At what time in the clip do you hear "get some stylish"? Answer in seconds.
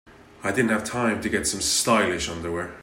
1.29-2.27